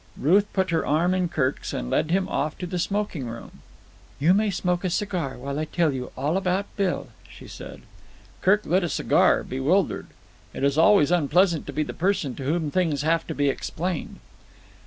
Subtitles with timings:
[0.17, 3.59] Ruth put her arm in Kirk's and led him off to the smoking room.
[4.17, 7.83] "You may smoke a cigar while I tell you all about Bill," she said.
[8.41, 10.07] Kirk lit a cigar, bewildered.
[10.55, 14.17] It is always unpleasant to be the person to whom things have to be explained.